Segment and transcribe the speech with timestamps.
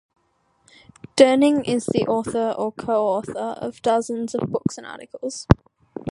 [1.15, 5.45] Durning is the author or coauthor of dozens of books and articles.